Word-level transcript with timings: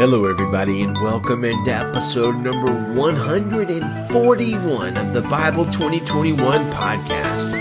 Hello, 0.00 0.24
everybody, 0.24 0.80
and 0.80 0.96
welcome 1.02 1.44
into 1.44 1.70
episode 1.70 2.36
number 2.36 2.72
141 2.94 4.96
of 4.96 5.12
the 5.12 5.20
Bible 5.20 5.66
2021 5.66 6.38
podcast. 6.70 7.52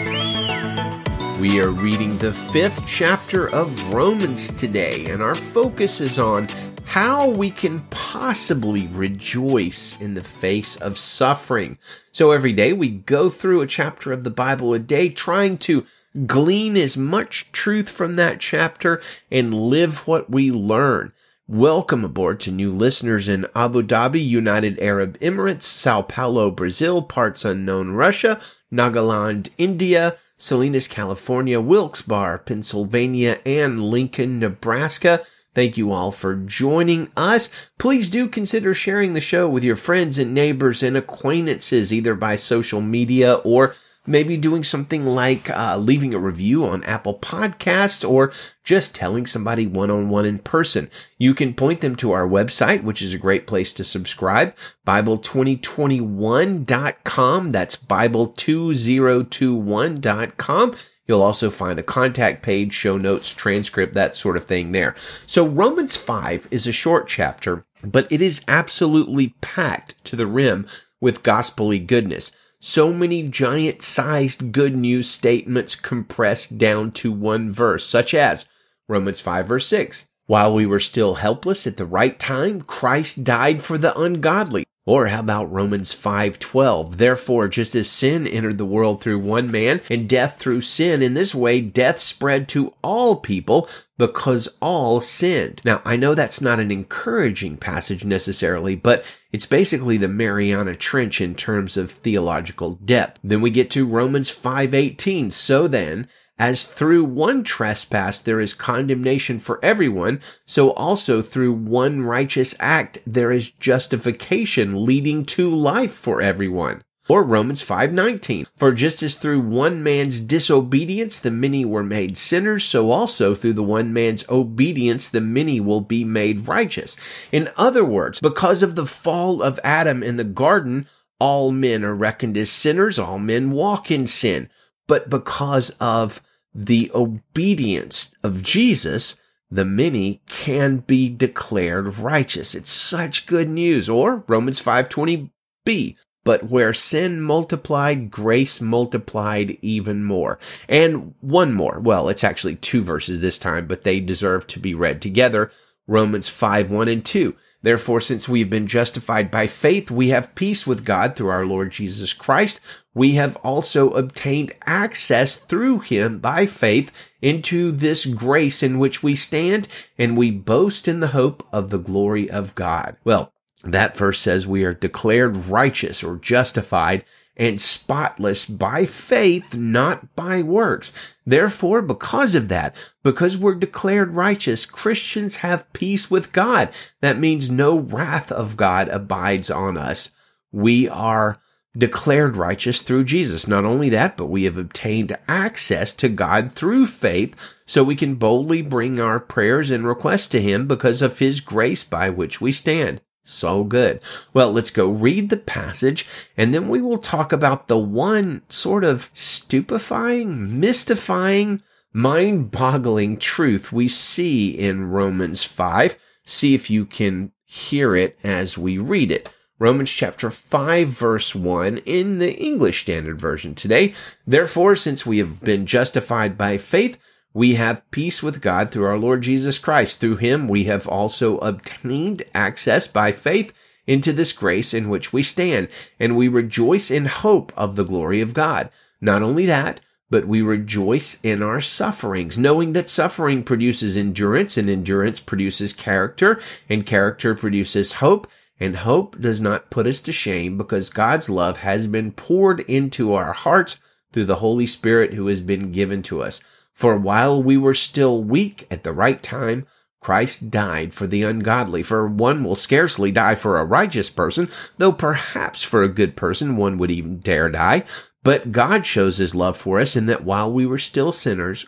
We 1.42 1.60
are 1.60 1.72
reading 1.72 2.18
the 2.18 2.32
fifth 2.32 2.88
chapter 2.88 3.54
of 3.54 3.94
Romans 3.94 4.54
today, 4.54 5.08
and 5.08 5.22
our 5.22 5.36
focus 5.36 6.00
is 6.00 6.18
on 6.18 6.48
how 6.86 7.28
we 7.28 7.52
can 7.52 7.82
possibly 7.90 8.88
rejoice 8.88 10.00
in 10.00 10.14
the 10.14 10.24
face 10.24 10.78
of 10.78 10.98
suffering. 10.98 11.78
So 12.14 12.32
every 12.32 12.54
day 12.54 12.72
we 12.72 12.88
go 12.88 13.30
through 13.30 13.60
a 13.60 13.68
chapter 13.68 14.14
of 14.14 14.24
the 14.24 14.32
Bible 14.32 14.74
a 14.74 14.80
day, 14.80 15.10
trying 15.10 15.58
to 15.58 15.86
glean 16.26 16.78
as 16.78 16.96
much 16.96 17.52
truth 17.52 17.90
from 17.90 18.16
that 18.16 18.40
chapter 18.40 19.02
and 19.30 19.54
live 19.54 20.08
what 20.08 20.30
we 20.30 20.52
learn. 20.52 21.12
Welcome 21.52 22.06
aboard 22.06 22.40
to 22.42 22.52
new 22.52 22.70
listeners 22.70 23.28
in 23.28 23.48
Abu 23.56 23.82
Dhabi, 23.82 24.24
United 24.24 24.78
Arab 24.78 25.18
Emirates, 25.18 25.64
Sao 25.64 26.04
Paulo, 26.04 26.52
Brazil, 26.52 27.02
parts 27.02 27.44
unknown 27.44 27.94
Russia, 27.94 28.40
Nagaland, 28.72 29.50
India, 29.58 30.18
Salinas, 30.38 30.88
California, 30.88 31.60
Wilkes-Barre, 31.60 32.38
Pennsylvania, 32.38 33.40
and 33.48 33.82
Lincoln, 33.82 34.38
Nebraska. 34.38 35.26
Thank 35.56 35.76
you 35.76 35.92
all 35.92 36.12
for 36.12 36.36
joining 36.36 37.10
us. 37.18 37.50
Please 37.80 38.12
do 38.12 38.28
consider 38.28 38.76
sharing 38.76 39.14
the 39.14 39.20
show 39.20 39.50
with 39.50 39.64
your 39.64 39.76
friends 39.76 40.20
and 40.20 40.36
neighbors 40.36 40.84
and 40.84 40.96
acquaintances, 40.96 41.92
either 41.92 42.14
by 42.14 42.36
social 42.36 42.80
media 42.80 43.38
or 43.44 43.74
maybe 44.10 44.36
doing 44.36 44.64
something 44.64 45.06
like 45.06 45.50
uh, 45.52 45.78
leaving 45.78 46.14
a 46.14 46.20
review 46.20 46.66
on 46.66 46.84
Apple 46.84 47.18
Podcasts 47.20 48.06
or 48.08 48.32
just 48.64 48.96
telling 48.96 49.28
somebody 49.28 49.68
one 49.68 49.92
on 49.92 50.10
one 50.10 50.26
in 50.26 50.40
person. 50.40 50.90
You 51.18 51.36
can 51.36 51.54
point 51.54 51.82
them 51.82 51.98
to 51.98 52.12
our 52.12 52.26
website, 52.28 52.84
which 52.84 53.02
is 53.02 53.14
a 53.14 53.20
great 53.20 53.48
place 53.48 53.72
to 53.74 53.84
subscribe, 53.84 54.56
Bible2021.com. 54.86 57.52
That's 57.52 57.76
Bible2021.com. 57.76 60.76
You'll 61.08 61.24
also 61.24 61.50
find 61.50 61.80
a 61.80 61.84
contact 61.84 62.44
page, 62.44 62.74
show 62.74 62.98
notes, 62.98 63.34
transcript, 63.34 63.94
that 63.94 64.14
sort 64.14 64.36
of 64.38 64.46
thing 64.46 64.74
there. 64.74 64.94
So 65.26 65.48
Romans 65.48 65.96
5 65.96 66.50
is 66.52 66.68
a 66.68 66.72
short 66.72 67.08
chapter, 67.08 67.66
but 67.84 68.06
it 68.12 68.22
is 68.22 68.44
absolutely 68.48 69.34
packed 69.42 69.96
to 70.06 70.16
the 70.16 70.28
rim 70.28 70.68
with 71.02 71.24
gospelly 71.24 71.84
goodness 71.86 72.32
so 72.60 72.92
many 72.94 73.24
giant 73.24 73.82
sized 73.82 74.52
good 74.52 74.76
news 74.76 75.10
statements 75.10 75.76
compressed 75.76 76.58
down 76.58 76.92
to 76.92 77.12
one 77.12 77.52
verse, 77.52 77.86
such 77.86 78.14
as 78.14 78.46
Romans 78.88 79.22
5 79.22 79.48
verse 79.48 79.68
6. 79.68 80.08
While 80.28 80.54
we 80.54 80.66
were 80.66 80.80
still 80.80 81.16
helpless 81.16 81.66
at 81.66 81.78
the 81.78 81.86
right 81.86 82.20
time, 82.20 82.62
Christ 82.62 83.24
died 83.24 83.64
for 83.64 83.78
the 83.78 83.98
ungodly. 83.98 84.66
Or 84.90 85.06
how 85.06 85.20
about 85.20 85.54
Romans 85.54 85.94
5:12? 85.94 86.98
Therefore, 86.98 87.48
just 87.48 87.76
as 87.76 87.88
sin 87.88 88.26
entered 88.26 88.58
the 88.58 88.66
world 88.66 89.04
through 89.04 89.20
one 89.20 89.52
man 89.52 89.82
and 89.88 90.10
death 90.10 90.38
through 90.40 90.62
sin, 90.62 91.04
in 91.04 91.14
this 91.14 91.36
way 91.36 91.62
death 91.62 92.00
spread 92.00 92.48
to 92.48 92.74
all 92.84 93.18
people 93.18 93.70
because 94.00 94.50
all 94.60 95.00
sinned. 95.00 95.62
Now, 95.64 95.84
I 95.86 95.96
know 95.96 96.16
that's 96.16 96.42
not 96.42 96.60
an 96.60 96.72
encouraging 96.72 97.58
passage 97.58 98.04
necessarily, 98.04 98.74
but 98.74 99.06
it's 99.32 99.46
basically 99.46 99.98
the 99.98 100.08
Mariana 100.08 100.74
Trench 100.74 101.22
in 101.22 101.36
terms 101.36 101.78
of 101.78 101.92
theological 101.92 102.72
depth. 102.72 103.20
Then 103.24 103.42
we 103.42 103.52
get 103.52 103.70
to 103.70 103.86
Romans 103.86 104.32
5:18. 104.32 105.30
So 105.30 105.68
then, 105.68 106.08
as 106.40 106.64
through 106.64 107.04
one 107.04 107.44
trespass 107.44 108.22
there 108.22 108.40
is 108.40 108.54
condemnation 108.54 109.40
for 109.40 109.60
everyone, 109.62 110.22
so 110.46 110.72
also 110.72 111.22
through 111.22 111.52
one 111.52 112.02
righteous 112.02 112.56
act 112.60 112.98
there 113.06 113.32
is 113.32 113.52
justification 113.52 114.86
leading 114.86 115.26
to 115.26 115.50
life 115.50 115.94
for 115.94 116.22
everyone. 116.22 116.82
Or 117.10 117.24
Romans 117.24 117.64
5:19. 117.64 118.46
For 118.56 118.72
just 118.72 119.02
as 119.02 119.16
through 119.16 119.42
one 119.42 119.82
man's 119.82 120.22
disobedience 120.22 121.20
the 121.20 121.32
many 121.32 121.66
were 121.66 121.84
made 121.84 122.18
sinners, 122.18 122.64
so 122.64 122.92
also 122.92 123.34
through 123.34 123.54
the 123.54 123.64
one 123.64 123.92
man's 123.92 124.24
obedience 124.30 125.10
the 125.10 125.20
many 125.20 125.60
will 125.60 125.82
be 125.82 126.04
made 126.04 126.48
righteous. 126.48 126.96
In 127.32 127.50
other 127.58 127.84
words, 127.84 128.20
because 128.22 128.62
of 128.62 128.76
the 128.76 128.86
fall 128.86 129.42
of 129.42 129.60
Adam 129.64 130.04
in 130.04 130.18
the 130.18 130.24
garden, 130.24 130.88
all 131.20 131.52
men 131.52 131.84
are 131.84 131.96
reckoned 131.96 132.38
as 132.38 132.52
sinners, 132.52 133.00
all 133.00 133.18
men 133.18 133.50
walk 133.50 133.90
in 133.90 134.06
sin. 134.06 134.48
But 134.88 135.10
because 135.10 135.72
of 135.82 136.22
the 136.54 136.92
obedience 136.94 138.14
of 138.24 138.44
Jesus, 138.44 139.16
the 139.52 139.66
many 139.66 140.22
can 140.28 140.78
be 140.78 141.10
declared 141.10 141.98
righteous. 141.98 142.54
It's 142.54 142.72
such 142.72 143.26
good 143.26 143.50
news. 143.50 143.90
Or 143.90 144.24
Romans 144.28 144.60
5:20b, 144.60 145.96
but 146.24 146.50
where 146.50 146.74
sin 146.74 147.22
multiplied, 147.22 148.12
grace 148.12 148.62
multiplied 148.62 149.58
even 149.62 150.04
more. 150.04 150.40
And 150.68 151.14
one 151.22 151.54
more. 151.54 151.80
Well, 151.80 152.10
it's 152.10 152.24
actually 152.24 152.56
two 152.56 152.84
verses 152.84 153.22
this 153.22 153.40
time, 153.40 153.68
but 153.68 153.84
they 153.84 154.00
deserve 154.00 154.46
to 154.48 154.60
be 154.60 154.74
read 154.74 155.02
together. 155.02 155.52
Romans 155.88 156.30
5, 156.30 156.70
1 156.70 156.88
and 156.88 157.04
2. 157.04 157.36
Therefore, 157.62 158.00
since 158.00 158.30
we 158.30 158.40
have 158.40 158.50
been 158.50 158.68
justified 158.68 159.30
by 159.30 159.48
faith, 159.48 159.92
we 159.92 160.10
have 160.10 160.34
peace 160.34 160.66
with 160.66 160.86
God 160.86 161.16
through 161.16 161.30
our 161.30 161.46
Lord 161.46 161.72
Jesus 161.72 162.14
Christ. 162.14 162.62
We 162.94 163.16
have 163.16 163.36
also 163.38 163.90
obtained 163.92 164.54
access 164.66 165.36
through 165.36 165.80
him 165.80 166.20
by 166.20 166.46
faith 166.46 166.92
into 167.22 167.72
this 167.72 168.06
grace 168.06 168.64
in 168.64 168.80
which 168.80 169.04
we 169.04 169.16
stand, 169.16 169.68
and 169.98 170.18
we 170.18 170.32
boast 170.32 170.88
in 170.88 171.02
the 171.02 171.08
hope 171.08 171.46
of 171.52 171.70
the 171.70 171.80
glory 171.80 172.30
of 172.30 172.56
God. 172.56 172.96
Well, 173.04 173.34
that 173.64 173.98
verse 173.98 174.20
says 174.20 174.48
we 174.48 174.64
are 174.64 174.74
declared 174.74 175.36
righteous 175.36 176.02
or 176.02 176.16
justified 176.16 177.04
and 177.40 177.62
spotless 177.62 178.46
by 178.46 178.86
faith, 178.86 179.56
not 179.56 180.14
by 180.14 180.42
works. 180.42 180.92
Therefore, 181.26 181.82
because 181.82 182.36
of 182.36 182.50
that, 182.50 182.76
because 183.02 183.38
we're 183.38 183.56
declared 183.56 184.14
righteous, 184.14 184.66
Christians 184.66 185.38
have 185.38 185.72
peace 185.72 186.12
with 186.12 186.34
God. 186.34 186.70
That 187.02 187.18
means 187.18 187.50
no 187.50 187.80
wrath 187.80 188.30
of 188.30 188.58
God 188.58 188.90
abides 188.90 189.50
on 189.50 189.78
us. 189.78 190.12
We 190.52 190.90
are 190.90 191.40
declared 191.78 192.36
righteous 192.36 192.82
through 192.82 193.06
Jesus. 193.06 193.48
Not 193.48 193.64
only 193.64 193.88
that, 193.90 194.18
but 194.18 194.26
we 194.26 194.44
have 194.44 194.58
obtained 194.58 195.18
access 195.28 195.94
to 195.94 196.10
God 196.10 196.52
through 196.52 196.88
faith 196.88 197.36
so 197.66 197.84
we 197.84 197.96
can 197.96 198.16
boldly 198.16 198.62
bring 198.62 199.00
our 199.00 199.20
prayers 199.20 199.72
and 199.72 199.88
requests 199.88 200.28
to 200.30 200.42
Him 200.42 200.68
because 200.68 201.02
of 201.02 201.20
His 201.20 201.40
grace 201.40 201.86
by 201.86 202.10
which 202.10 202.42
we 202.42 202.52
stand. 202.52 203.00
So 203.30 203.64
good. 203.64 204.02
Well, 204.34 204.52
let's 204.52 204.72
go 204.72 204.90
read 204.90 205.30
the 205.30 205.38
passage 205.38 206.06
and 206.36 206.54
then 206.54 206.68
we 206.68 206.82
will 206.82 206.98
talk 206.98 207.32
about 207.32 207.68
the 207.68 207.78
one 207.78 208.42
sort 208.50 208.84
of 208.84 209.12
stupefying, 209.14 210.60
mystifying, 210.60 211.62
mind 211.94 212.52
boggling 212.52 213.18
truth 213.18 213.72
we 213.72 213.88
see 213.88 214.50
in 214.50 214.90
Romans 214.90 215.44
5. 215.44 215.98
See 216.26 216.56
if 216.56 216.70
you 216.70 216.86
can 216.86 217.32
hear 217.46 217.96
it 217.96 218.18
as 218.24 218.58
we 218.58 218.78
read 218.78 219.12
it. 219.12 219.32
Romans 219.60 219.92
chapter 219.92 220.32
5 220.32 220.88
verse 220.88 221.36
1 221.36 221.80
in 221.80 222.20
the 222.20 222.34
English 222.34 222.82
Standard 222.82 223.20
Version 223.20 223.54
today. 223.54 223.94
Therefore, 224.26 224.76
since 224.76 225.06
we 225.06 225.18
have 225.18 225.42
been 225.42 225.66
justified 225.66 226.38
by 226.38 226.58
faith, 226.58 226.98
we 227.34 227.56
have 227.56 227.90
peace 227.92 228.24
with 228.24 228.42
God 228.42 228.72
through 228.72 228.86
our 228.86 228.98
Lord 228.98 229.22
Jesus 229.22 229.60
Christ. 229.60 230.00
Through 230.00 230.18
him 230.18 230.48
we 230.48 230.64
have 230.66 230.88
also 230.88 231.38
obtained 231.40 232.24
access 232.34 232.88
by 232.88 233.12
faith 233.12 233.54
into 233.86 234.14
this 234.14 234.34
grace 234.34 234.74
in 234.74 234.90
which 234.90 235.12
we 235.12 235.24
stand, 235.24 235.68
and 236.00 236.16
we 236.16 236.28
rejoice 236.28 236.92
in 236.92 237.06
hope 237.06 237.52
of 237.58 237.76
the 237.76 237.86
glory 237.86 238.22
of 238.22 238.34
God. 238.34 238.70
Not 239.02 239.22
only 239.22 239.46
that, 239.48 239.82
but 240.12 240.28
we 240.28 240.42
rejoice 240.42 241.20
in 241.24 241.44
our 241.44 241.62
sufferings, 241.62 242.38
knowing 242.38 242.74
that 242.74 242.90
suffering 242.90 243.44
produces 243.44 243.96
endurance, 243.96 244.58
and 244.58 244.70
endurance 244.70 245.20
produces 245.20 245.74
character, 245.74 246.40
and 246.68 246.86
character 246.86 247.36
produces 247.36 247.94
hope, 247.94 248.28
and 248.60 248.78
hope 248.78 249.20
does 249.22 249.40
not 249.40 249.70
put 249.70 249.88
us 249.88 250.02
to 250.02 250.12
shame 250.12 250.58
because 250.58 250.90
God's 250.90 251.30
love 251.30 251.58
has 251.58 251.88
been 251.88 252.12
poured 252.12 252.62
into 252.62 253.14
our 253.14 253.34
hearts 253.34 253.80
through 254.12 254.26
the 254.26 254.38
Holy 254.38 254.66
Spirit 254.66 255.14
who 255.14 255.28
has 255.28 255.42
been 255.42 255.72
given 255.72 256.02
to 256.04 256.22
us. 256.22 256.42
For 256.80 256.96
while 256.96 257.44
we 257.44 257.58
were 257.58 257.74
still 257.74 258.24
weak 258.24 258.66
at 258.72 258.84
the 258.84 258.94
right 258.94 259.22
time, 259.22 259.68
Christ 260.00 260.50
died 260.50 260.94
for 260.94 261.08
the 261.08 261.24
ungodly. 261.24 261.84
For 261.84 262.08
one 262.08 262.42
will 262.42 262.56
scarcely 262.56 263.12
die 263.12 263.36
for 263.36 263.60
a 263.60 263.66
righteous 263.66 264.10
person, 264.10 264.48
though 264.78 264.94
perhaps 264.94 265.62
for 265.62 265.84
a 265.84 265.90
good 265.90 266.16
person 266.16 266.56
one 266.56 266.78
would 266.78 266.90
even 266.90 267.20
dare 267.20 267.50
die. 267.50 267.84
But 268.24 268.54
God 268.54 268.86
shows 268.86 269.18
his 269.18 269.36
love 269.36 269.58
for 269.58 269.82
us 269.82 269.98
in 269.98 270.06
that 270.06 270.24
while 270.24 270.50
we 270.50 270.66
were 270.66 270.78
still 270.78 271.12
sinners, 271.12 271.68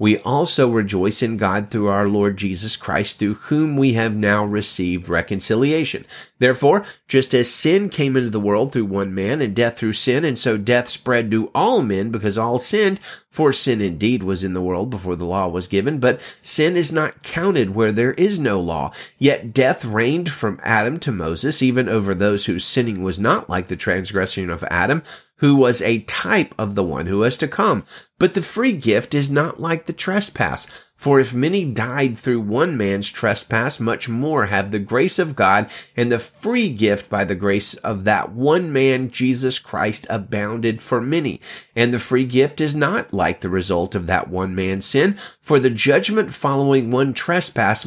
we 0.00 0.16
also 0.20 0.70
rejoice 0.70 1.22
in 1.22 1.36
God 1.36 1.68
through 1.68 1.88
our 1.88 2.08
Lord 2.08 2.38
Jesus 2.38 2.76
Christ, 2.78 3.18
through 3.18 3.34
whom 3.34 3.76
we 3.76 3.92
have 3.92 4.16
now 4.16 4.46
received 4.46 5.10
reconciliation. 5.10 6.06
Therefore, 6.38 6.86
just 7.06 7.34
as 7.34 7.52
sin 7.52 7.90
came 7.90 8.16
into 8.16 8.30
the 8.30 8.40
world 8.40 8.72
through 8.72 8.86
one 8.86 9.14
man 9.14 9.42
and 9.42 9.54
death 9.54 9.76
through 9.76 9.92
sin, 9.92 10.24
and 10.24 10.38
so 10.38 10.56
death 10.56 10.88
spread 10.88 11.30
to 11.30 11.50
all 11.54 11.82
men 11.82 12.10
because 12.10 12.38
all 12.38 12.58
sinned, 12.58 12.98
for 13.28 13.52
sin 13.52 13.82
indeed 13.82 14.22
was 14.22 14.42
in 14.42 14.54
the 14.54 14.62
world 14.62 14.88
before 14.88 15.16
the 15.16 15.26
law 15.26 15.46
was 15.46 15.68
given, 15.68 16.00
but 16.00 16.18
sin 16.40 16.76
is 16.76 16.90
not 16.90 17.22
counted 17.22 17.74
where 17.74 17.92
there 17.92 18.14
is 18.14 18.40
no 18.40 18.58
law. 18.58 18.90
Yet 19.18 19.52
death 19.52 19.84
reigned 19.84 20.30
from 20.30 20.60
Adam 20.64 20.98
to 21.00 21.12
Moses, 21.12 21.62
even 21.62 21.90
over 21.90 22.14
those 22.14 22.46
whose 22.46 22.64
sinning 22.64 23.02
was 23.02 23.18
not 23.18 23.50
like 23.50 23.68
the 23.68 23.76
transgression 23.76 24.48
of 24.48 24.64
Adam, 24.64 25.02
who 25.40 25.56
was 25.56 25.82
a 25.82 26.00
type 26.00 26.54
of 26.58 26.74
the 26.74 26.82
one 26.82 27.06
who 27.06 27.18
was 27.18 27.36
to 27.38 27.48
come. 27.48 27.84
But 28.18 28.34
the 28.34 28.42
free 28.42 28.72
gift 28.72 29.14
is 29.14 29.30
not 29.30 29.60
like 29.60 29.86
the 29.86 29.92
trespass. 29.92 30.66
For 30.94 31.18
if 31.18 31.32
many 31.32 31.64
died 31.64 32.18
through 32.18 32.42
one 32.42 32.76
man's 32.76 33.10
trespass, 33.10 33.80
much 33.80 34.06
more 34.06 34.46
have 34.46 34.70
the 34.70 34.78
grace 34.78 35.18
of 35.18 35.34
God 35.34 35.70
and 35.96 36.12
the 36.12 36.18
free 36.18 36.68
gift 36.68 37.08
by 37.08 37.24
the 37.24 37.34
grace 37.34 37.72
of 37.72 38.04
that 38.04 38.32
one 38.32 38.70
man, 38.70 39.10
Jesus 39.10 39.58
Christ, 39.58 40.06
abounded 40.10 40.82
for 40.82 41.00
many. 41.00 41.40
And 41.74 41.94
the 41.94 41.98
free 41.98 42.26
gift 42.26 42.60
is 42.60 42.74
not 42.74 43.14
like 43.14 43.40
the 43.40 43.48
result 43.48 43.94
of 43.94 44.06
that 44.08 44.28
one 44.28 44.54
man's 44.54 44.84
sin, 44.84 45.18
for 45.40 45.58
the 45.58 45.70
judgment 45.70 46.34
following 46.34 46.90
one 46.90 47.14
trespass 47.14 47.86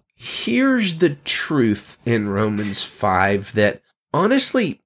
here's 0.21 0.99
the 0.99 1.15
truth 1.25 1.97
in 2.05 2.29
Romans 2.29 2.83
5 2.83 3.53
that 3.53 3.81
honestly 4.13 4.79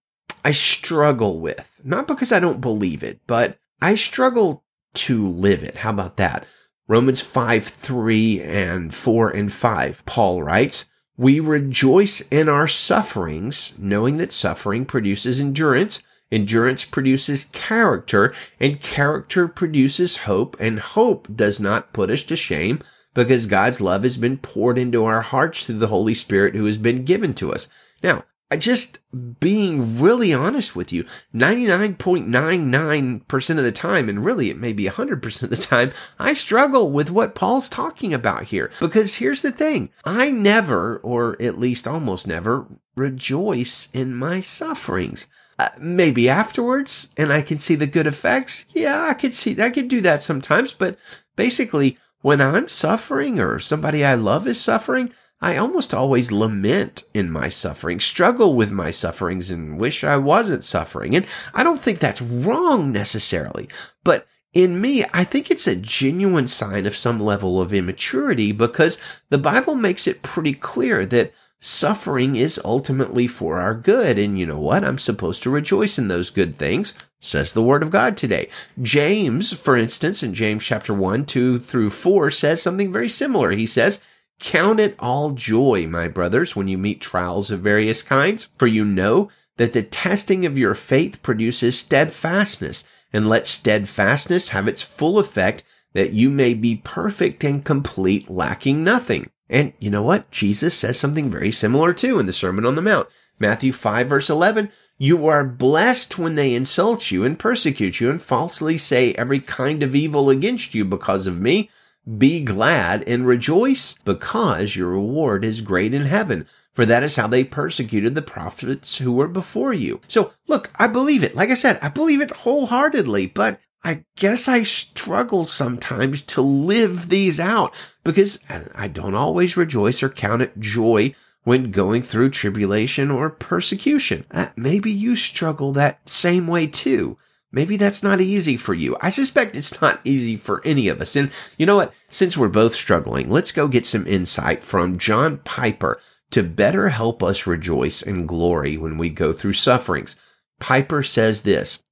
I 0.45 0.51
struggle 0.51 1.41
with. 1.41 1.81
Not 1.83 2.07
because 2.07 2.31
I 2.31 2.39
don't 2.39 2.61
believe 2.61 3.03
it, 3.03 3.19
but 3.27 3.57
I 3.81 3.95
struggle 3.95 4.63
to 4.93 5.27
live 5.27 5.61
it. 5.61 5.77
How 5.77 5.89
about 5.89 6.15
that? 6.17 6.47
Romans 6.87 7.19
5, 7.19 7.65
3 7.65 8.41
and 8.43 8.93
4 8.93 9.29
and 9.31 9.51
5. 9.51 10.05
Paul 10.05 10.41
writes, 10.41 10.85
We 11.17 11.41
rejoice 11.41 12.21
in 12.29 12.47
our 12.47 12.69
sufferings, 12.69 13.73
knowing 13.77 14.15
that 14.17 14.31
suffering 14.31 14.85
produces 14.85 15.41
endurance. 15.41 16.01
Endurance 16.31 16.85
produces 16.85 17.45
character, 17.45 18.33
and 18.57 18.79
character 18.79 19.49
produces 19.49 20.17
hope, 20.17 20.55
and 20.61 20.79
hope 20.79 21.27
does 21.35 21.59
not 21.59 21.91
put 21.91 22.09
us 22.09 22.23
to 22.23 22.38
shame 22.38 22.79
because 23.15 23.47
God's 23.47 23.81
love 23.81 24.03
has 24.03 24.17
been 24.17 24.38
poured 24.38 24.77
into 24.77 25.06
our 25.06 25.21
hearts 25.21 25.65
through 25.65 25.79
the 25.79 25.88
Holy 25.88 26.13
Spirit 26.13 26.53
who 26.53 26.65
has 26.65 26.77
been 26.77 27.03
given 27.03 27.33
to 27.35 27.51
us. 27.51 27.67
Now, 28.03 28.25
I 28.51 28.57
just 28.57 29.00
being 29.39 30.00
really 30.00 30.31
honest 30.31 30.75
with 30.75 30.94
you, 30.94 31.06
99.99% 31.33 33.57
of 33.57 33.63
the 33.63 33.71
time, 33.71 34.07
and 34.07 34.23
really 34.23 34.51
it 34.51 34.59
may 34.59 34.71
be 34.71 34.85
100% 34.85 35.41
of 35.41 35.50
the 35.50 35.57
time, 35.57 35.91
I 36.19 36.35
struggle 36.35 36.91
with 36.91 37.09
what 37.09 37.33
Paul's 37.33 37.67
talking 37.67 38.13
about 38.13 38.44
here. 38.44 38.69
Because 38.79 39.15
here's 39.15 39.41
the 39.41 39.51
thing. 39.51 39.89
I 40.03 40.29
never, 40.29 40.97
or 40.97 41.41
at 41.41 41.57
least 41.57 41.88
almost 41.88 42.27
never, 42.27 42.67
rejoice 42.95 43.89
in 43.94 44.13
my 44.13 44.41
sufferings. 44.41 45.25
Uh, 45.57 45.69
maybe 45.79 46.29
afterwards, 46.29 47.09
and 47.17 47.33
I 47.33 47.41
can 47.41 47.57
see 47.57 47.73
the 47.75 47.88
good 47.88 48.06
effects. 48.06 48.67
Yeah, 48.73 49.07
I 49.07 49.15
could 49.15 49.33
see, 49.33 49.59
I 49.59 49.71
could 49.71 49.88
do 49.88 50.01
that 50.01 50.21
sometimes, 50.21 50.71
but 50.71 51.00
basically, 51.35 51.97
when 52.25 52.42
I'm 52.42 52.68
suffering 52.68 53.39
or 53.39 53.60
somebody 53.60 54.04
I 54.04 54.16
love 54.16 54.48
is 54.48 54.60
suffering, 54.60 55.12
I 55.42 55.57
almost 55.57 55.94
always 55.94 56.31
lament 56.31 57.04
in 57.13 57.30
my 57.30 57.50
suffering, 57.50 58.00
struggle 58.00 58.56
with 58.56 58.72
my 58.72 58.89
sufferings 58.89 59.51
and 59.51 59.77
wish 59.77 60.04
I 60.04 60.18
wasn't 60.18 60.63
suffering. 60.63 61.16
And 61.16 61.27
I 61.54 61.62
don't 61.62 61.80
think 61.80 62.00
that's 62.00 62.24
wrong 62.24 62.92
necessarily, 62.92 63.69
but 64.04 64.25
in 64.54 64.81
me, 64.81 65.06
I 65.13 65.24
think 65.24 65.51
it's 65.51 65.68
a 65.68 65.75
genuine 65.75 66.48
sign 66.48 66.88
of 66.88 66.98
some 66.98 67.19
level 67.19 67.62
of 67.62 67.75
immaturity 67.75 68.51
because 68.51 68.98
the 69.30 69.38
Bible 69.38 69.75
makes 69.75 70.07
it 70.07 70.24
pretty 70.24 70.56
clear 70.56 71.06
that 71.06 71.31
suffering 71.60 72.38
is 72.38 72.60
ultimately 72.66 73.27
for 73.27 73.60
our 73.60 73.75
good. 73.75 74.18
And 74.18 74.39
you 74.39 74.48
know 74.48 74.60
what? 74.60 74.83
I'm 74.83 74.98
supposed 74.98 75.44
to 75.44 75.51
rejoice 75.51 76.00
in 76.00 76.07
those 76.07 76.31
good 76.31 76.57
things, 76.57 76.95
says 77.25 77.54
the 77.54 77.63
word 77.63 77.83
of 77.83 77.89
God 77.89 78.16
today. 78.16 78.50
James, 78.81 79.54
for 79.54 79.75
instance, 79.75 80.24
in 80.24 80.33
James 80.33 80.63
chapter 80.63 80.94
1, 80.94 81.25
2 81.25 81.60
through 81.60 81.89
4 81.89 82.31
says 82.31 82.62
something 82.62 82.92
very 82.92 83.10
similar. 83.10 83.51
He 83.51 83.66
says, 83.66 84.01
Count 84.39 84.80
it 84.80 84.95
all 85.00 85.31
joy, 85.31 85.88
my 85.88 86.07
brothers, 86.07 86.56
when 86.56 86.68
you 86.68 86.77
meet 86.77 87.01
trials 87.01 87.51
of 87.51 87.62
various 87.62 88.04
kinds, 88.04 88.50
for 88.57 88.68
you 88.68 88.83
know 88.83 89.30
that 89.57 89.74
the 89.74 89.83
testing 89.83 90.45
of 90.45 90.60
your 90.60 90.75
faith 90.75 91.22
produces 91.24 91.80
steadfastness, 91.80 92.83
and 93.13 93.30
let 93.30 93.48
steadfastness 93.48 94.50
have 94.50 94.68
its 94.68 94.81
full 94.81 95.18
effect, 95.18 95.63
that 95.94 96.12
you 96.12 96.30
may 96.30 96.54
be 96.54 96.81
perfect 96.83 97.44
and 97.44 97.63
complete, 97.63 98.30
lacking 98.30 98.83
nothing. 98.83 99.30
And 99.50 99.74
you 99.80 99.89
know 99.89 100.04
what? 100.04 100.30
Jesus 100.31 100.77
says 100.77 101.00
something 101.00 101.30
very 101.30 101.51
similar 101.51 101.94
too 101.94 102.19
in 102.19 102.25
the 102.25 102.33
Sermon 102.33 102.66
on 102.66 102.75
the 102.75 102.81
Mount. 102.81 103.07
Matthew 103.39 103.72
5 103.72 104.07
verse 104.07 104.30
11. 104.30 104.69
You 104.97 105.27
are 105.27 105.43
blessed 105.43 106.17
when 106.17 106.36
they 106.36 106.53
insult 106.53 107.12
you 107.12 107.25
and 107.25 107.38
persecute 107.38 108.00
you 108.00 108.10
and 108.10 108.22
falsely 108.22 108.77
say 108.77 109.13
every 109.13 109.41
kind 109.41 109.84
of 109.84 109.93
evil 109.93 110.29
against 110.29 110.74
you 110.74 110.86
because 110.86 111.27
of 111.27 111.41
me. 111.41 111.69
Be 112.17 112.41
glad 112.41 113.03
and 113.03 113.27
rejoice 113.27 113.96
because 114.05 114.75
your 114.75 114.89
reward 114.89 115.43
is 115.43 115.60
great 115.60 115.93
in 115.93 116.03
heaven. 116.05 116.48
For 116.72 116.86
that 116.86 117.03
is 117.03 117.17
how 117.17 117.27
they 117.27 117.43
persecuted 117.43 118.15
the 118.15 118.22
prophets 118.22 118.98
who 118.98 119.12
were 119.12 119.27
before 119.27 119.74
you. 119.74 120.00
So 120.08 120.31
look, 120.48 120.72
I 120.77 120.88
believe 120.88 121.24
it. 121.24 121.36
Like 121.36 121.50
I 121.50 121.55
said, 121.55 121.77
I 121.81 121.89
believe 121.89 122.22
it 122.22 122.31
wholeheartedly, 122.31 123.27
but 123.27 123.60
I 123.84 124.05
guess 124.15 124.48
I 124.48 124.63
struggle 124.63 125.46
sometimes 125.46 126.22
to 126.24 126.41
live 126.41 127.10
these 127.10 127.39
out 127.39 127.74
because 128.03 128.39
I 128.74 128.88
don't 128.88 129.13
always 129.13 129.58
rejoice 129.58 130.01
or 130.01 130.10
count 130.10 130.41
it 130.41 130.60
joy 130.60 131.13
when 131.45 131.71
going 131.71 132.01
through 132.01 132.29
tribulation 132.31 133.09
or 133.09 133.29
persecution. 133.29 134.25
Uh, 134.31 134.47
maybe 134.57 134.91
you 134.91 135.15
struggle 135.15 135.71
that 135.71 136.07
same 136.09 136.47
way 136.47 136.67
too. 136.67 137.17
Maybe 137.51 137.77
that's 137.77 138.03
not 138.03 138.19
easy 138.19 138.57
for 138.57 138.73
you. 138.73 138.97
I 138.99 139.09
suspect 139.09 139.55
it's 139.55 139.79
not 139.79 140.01
easy 140.03 140.35
for 140.35 140.61
any 140.65 140.89
of 140.89 140.99
us. 140.99 141.15
And 141.15 141.31
you 141.57 141.65
know 141.65 141.77
what? 141.77 141.93
Since 142.09 142.35
we're 142.35 142.49
both 142.49 142.75
struggling, 142.75 143.29
let's 143.29 143.53
go 143.53 143.69
get 143.69 143.85
some 143.85 144.05
insight 144.05 144.61
from 144.61 144.97
John 144.97 145.37
Piper 145.37 146.01
to 146.31 146.43
better 146.43 146.89
help 146.89 147.23
us 147.23 147.47
rejoice 147.47 148.01
and 148.01 148.27
glory 148.27 148.75
when 148.75 148.97
we 148.97 149.09
go 149.09 149.31
through 149.31 149.53
sufferings. 149.53 150.17
Piper 150.59 151.01
says 151.01 151.43
this, 151.43 151.83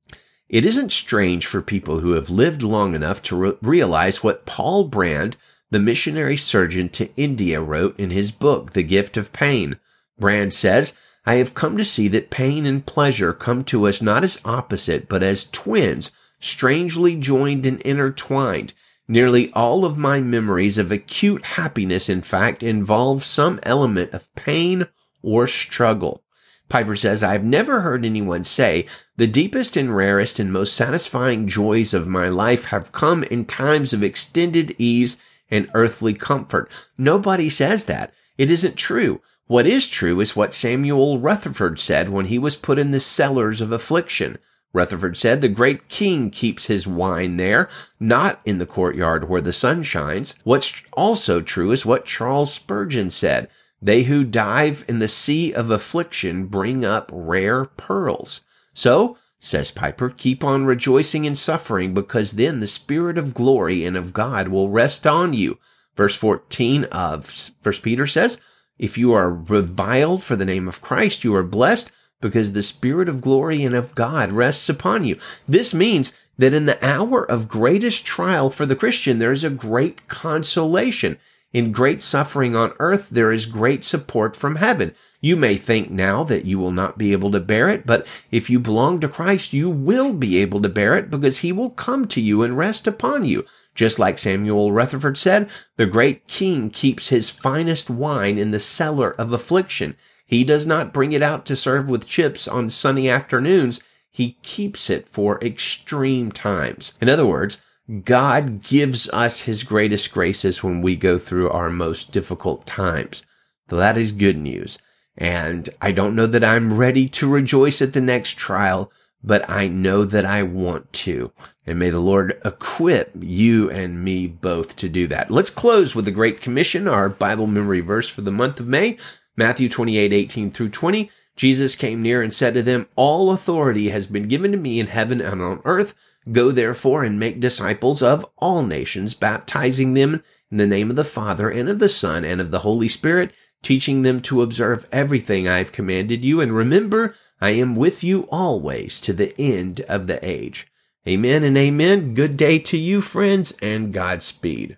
it 0.50 0.66
isn't 0.66 0.92
strange 0.92 1.46
for 1.46 1.62
people 1.62 2.00
who 2.00 2.12
have 2.12 2.30
lived 2.30 2.62
long 2.62 2.94
enough 2.94 3.22
to 3.24 3.36
re- 3.36 3.58
realize 3.62 4.24
what 4.24 4.46
Paul 4.46 4.84
Brand, 4.86 5.38
the 5.74 5.80
missionary 5.80 6.38
surgeon 6.38 6.88
to 6.90 7.10
India, 7.18 7.60
wrote 7.60 8.00
in 8.00 8.12
his 8.12 8.32
book, 8.32 8.74
The 8.74 8.84
Gift 8.84 9.18
of 9.18 9.34
Pain. 9.34 9.78
Brand 10.20 10.54
says, 10.54 10.94
I 11.26 11.36
have 11.36 11.54
come 11.54 11.78
to 11.78 11.86
see 11.86 12.08
that 12.10 12.30
pain 12.30 12.66
and 12.66 12.86
pleasure 12.86 13.34
come 13.34 13.64
to 13.66 13.88
us 13.88 14.02
not 14.02 14.24
as 14.24 14.40
opposite, 14.46 15.10
but 15.10 15.24
as 15.24 15.50
twins, 15.50 16.12
strangely 16.40 17.16
joined 17.16 17.66
and 17.66 17.82
intertwined. 17.82 18.74
Nearly 19.08 19.52
all 19.54 19.84
of 19.84 19.98
my 19.98 20.22
memories 20.22 20.78
of 20.78 20.92
acute 20.92 21.44
happiness, 21.44 22.08
in 22.08 22.22
fact, 22.22 22.62
involve 22.62 23.26
some 23.26 23.60
element 23.64 24.14
of 24.14 24.34
pain 24.36 24.88
or 25.22 25.48
struggle. 25.48 26.24
Piper 26.70 26.96
says, 26.96 27.24
I've 27.24 27.44
never 27.44 27.82
heard 27.82 28.06
anyone 28.06 28.44
say, 28.44 28.86
the 29.18 29.28
deepest 29.28 29.76
and 29.76 29.96
rarest 29.96 30.40
and 30.40 30.52
most 30.52 30.74
satisfying 30.76 31.48
joys 31.48 31.94
of 31.94 32.08
my 32.08 32.30
life 32.30 32.66
have 32.66 32.92
come 32.92 33.24
in 33.24 33.46
times 33.46 33.94
of 33.94 34.04
extended 34.04 34.76
ease 34.78 35.18
and 35.50 35.70
earthly 35.74 36.14
comfort. 36.14 36.70
Nobody 36.98 37.50
says 37.50 37.86
that. 37.86 38.14
It 38.38 38.50
isn't 38.50 38.76
true. 38.76 39.22
What 39.48 39.66
is 39.66 39.88
true 39.88 40.20
is 40.20 40.36
what 40.36 40.54
Samuel 40.54 41.20
Rutherford 41.20 41.78
said 41.80 42.10
when 42.10 42.26
he 42.26 42.40
was 42.40 42.56
put 42.56 42.80
in 42.80 42.92
the 42.92 43.00
cellars 43.00 43.62
of 43.62 43.72
affliction. 43.72 44.38
Rutherford 44.74 45.16
said, 45.18 45.42
the 45.42 45.50
great 45.50 45.88
king 45.88 46.32
keeps 46.32 46.66
his 46.66 46.88
wine 46.88 47.38
there, 47.38 47.70
not 48.00 48.42
in 48.44 48.58
the 48.58 48.66
courtyard 48.66 49.30
where 49.30 49.42
the 49.42 49.54
sun 49.54 49.84
shines. 49.84 50.36
What's 50.44 50.82
also 50.94 51.42
true 51.42 51.72
is 51.72 51.86
what 51.86 52.06
Charles 52.06 52.54
Spurgeon 52.54 53.12
said. 53.12 53.50
They 53.82 54.04
who 54.04 54.24
dive 54.24 54.86
in 54.88 55.00
the 55.00 55.08
sea 55.08 55.54
of 55.54 55.70
affliction 55.70 56.48
bring 56.48 56.84
up 56.84 57.12
rare 57.14 57.66
pearls. 57.66 58.42
So, 58.74 59.18
says 59.44 59.72
Piper, 59.72 60.10
keep 60.10 60.44
on 60.44 60.66
rejoicing 60.66 61.26
in 61.26 61.36
suffering 61.36 61.94
because 61.94 62.34
then 62.34 62.60
the 62.60 62.68
spirit 62.68 63.18
of 63.18 63.34
glory 63.34 63.86
and 63.86 63.98
of 63.98 64.14
God 64.14 64.48
will 64.48 64.70
rest 64.70 65.06
on 65.06 65.34
you. 65.34 65.58
Verse 65.96 66.16
14 66.16 66.86
of 66.86 67.26
First 67.62 67.84
Peter 67.84 68.08
says, 68.08 68.40
if 68.80 68.98
you 68.98 69.14
are 69.14 69.32
reviled 69.32 70.24
for 70.24 70.36
the 70.36 70.46
name 70.46 70.68
of 70.68 70.82
Christ, 70.82 71.24
you 71.24 71.36
are 71.36 71.44
blessed 71.44 71.92
because 72.22 72.54
the 72.54 72.64
Spirit 72.64 73.08
of 73.08 73.22
glory 73.22 73.64
and 73.64 73.76
of 73.76 73.96
God 73.96 74.32
rests 74.32 74.68
upon 74.70 75.06
you. 75.06 75.18
This 75.48 75.74
means 75.74 76.14
that 76.38 76.54
in 76.54 76.66
the 76.66 76.84
hour 76.84 77.24
of 77.24 77.48
greatest 77.48 78.06
trial 78.06 78.50
for 78.50 78.66
the 78.66 78.76
Christian, 78.76 79.20
there 79.20 79.32
is 79.32 79.44
a 79.44 79.50
great 79.50 80.08
consolation. 80.08 81.18
In 81.52 81.72
great 81.72 82.02
suffering 82.02 82.56
on 82.56 82.74
earth, 82.80 83.10
there 83.10 83.32
is 83.32 83.46
great 83.46 83.84
support 83.84 84.36
from 84.36 84.56
heaven. 84.56 84.96
You 85.24 85.38
may 85.38 85.56
think 85.56 85.90
now 85.90 86.26
that 86.26 86.44
you 86.44 86.60
will 86.60 86.74
not 86.74 86.98
be 86.98 87.14
able 87.14 87.32
to 87.32 87.40
bear 87.40 87.70
it, 87.70 87.86
but 87.86 88.06
if 88.30 88.50
you 88.50 88.60
belong 88.60 89.00
to 89.00 89.08
Christ, 89.08 89.54
you 89.54 89.70
will 89.70 90.12
be 90.12 90.38
able 90.40 90.62
to 90.62 90.68
bear 90.68 90.98
it 90.98 91.10
because 91.10 91.38
he 91.38 91.54
will 91.54 91.70
come 91.70 92.10
to 92.10 92.20
you 92.20 92.44
and 92.44 92.58
rest 92.58 92.88
upon 92.88 93.24
you. 93.24 93.46
Just 93.74 94.00
like 94.00 94.18
Samuel 94.18 94.74
Rutherford 94.74 95.18
said, 95.18 95.50
the 95.78 95.86
great 95.86 96.28
king 96.28 96.70
keeps 96.70 97.08
his 97.08 97.30
finest 97.30 97.90
wine 97.90 98.38
in 98.38 98.52
the 98.52 98.60
cellar 98.60 99.12
of 99.12 99.32
affliction. 99.32 99.96
He 100.26 100.44
does 100.44 100.68
not 100.68 100.92
bring 100.92 101.14
it 101.14 101.24
out 101.24 101.46
to 101.46 101.56
serve 101.56 101.88
with 101.88 102.06
chips 102.06 102.46
on 102.46 102.70
sunny 102.70 103.10
afternoons. 103.10 103.80
He 104.12 104.40
keeps 104.42 104.90
it 104.90 105.08
for 105.08 105.40
extreme 105.42 106.34
times. 106.34 106.92
In 107.00 107.08
other 107.08 107.26
words, 107.26 107.62
God 108.04 108.62
gives 108.62 109.08
us 109.12 109.44
his 109.44 109.64
greatest 109.64 110.12
graces 110.12 110.66
when 110.66 110.82
we 110.82 110.98
go 110.98 111.18
through 111.18 111.50
our 111.50 111.70
most 111.70 112.12
difficult 112.12 112.66
times. 112.66 113.26
So 113.70 113.78
that 113.78 113.98
is 113.98 114.12
good 114.12 114.36
news. 114.38 114.80
And 115.18 115.70
I 115.82 115.92
don't 115.92 116.16
know 116.16 116.28
that 116.28 116.44
I'm 116.44 116.78
ready 116.78 117.08
to 117.10 117.30
rejoice 117.30 117.82
at 117.82 117.94
the 117.94 118.02
next 118.02 118.38
trial, 118.38 118.92
but 119.24 119.48
I 119.50 119.68
know 119.68 120.06
that 120.06 120.26
I 120.26 120.44
want 120.44 120.92
to. 120.94 121.32
And 121.66 121.80
may 121.80 121.90
the 121.90 122.00
Lord 122.00 122.42
equip 122.44 123.12
you 123.20 123.70
and 123.70 124.04
me 124.04 124.28
both 124.28 124.76
to 124.78 124.90
do 124.90 125.08
that. 125.08 125.32
Let's 125.32 125.50
close 125.50 125.96
with 125.96 126.06
the 126.06 126.12
Great 126.12 126.42
Commission, 126.42 126.88
our 126.88 127.10
Bible 127.10 127.48
memory 127.48 127.80
verse 127.80 128.10
for 128.10 128.22
the 128.22 128.32
month 128.32 128.60
of 128.60 128.68
May. 128.68 128.98
Matthew 129.38 129.70
28, 129.70 130.12
18 130.12 130.52
through 130.52 130.70
20. 130.70 131.10
Jesus 131.36 131.76
came 131.76 132.02
near 132.02 132.22
and 132.22 132.34
said 132.34 132.54
to 132.54 132.62
them, 132.62 132.88
All 132.96 133.32
authority 133.32 133.90
has 133.90 134.08
been 134.08 134.28
given 134.28 134.52
to 134.52 134.58
me 134.58 134.80
in 134.80 134.88
heaven 134.88 135.22
and 135.22 135.42
on 135.42 135.62
earth. 135.66 135.96
Go 136.32 136.52
therefore 136.52 137.04
and 137.04 137.20
make 137.20 137.40
disciples 137.40 138.04
of 138.04 138.26
all 138.38 138.64
nations, 138.64 139.14
baptizing 139.14 139.94
them 139.94 140.24
in 140.52 140.58
the 140.58 140.68
name 140.68 140.90
of 140.90 140.96
the 140.96 141.04
Father 141.04 141.50
and 141.50 141.68
of 141.68 141.80
the 141.80 141.90
Son 141.90 142.24
and 142.24 142.40
of 142.40 142.52
the 142.52 142.60
Holy 142.60 142.88
Spirit, 142.88 143.34
teaching 143.64 144.04
them 144.04 144.22
to 144.22 144.42
observe 144.42 144.88
everything 144.92 145.48
I 145.48 145.58
have 145.58 145.72
commanded 145.72 146.24
you. 146.24 146.40
And 146.40 146.56
remember, 146.56 147.16
I 147.42 147.52
am 147.52 147.76
with 147.76 148.04
you 148.04 148.28
always 148.30 149.02
to 149.02 149.14
the 149.14 149.34
end 149.40 149.82
of 149.82 150.08
the 150.08 150.24
age. 150.24 150.68
Amen 151.08 151.44
and 151.44 151.58
amen. 151.58 152.14
Good 152.14 152.38
day 152.38 152.60
to 152.60 152.78
you, 152.78 153.02
friends, 153.02 153.58
and 153.62 153.92
Godspeed. 153.92 154.78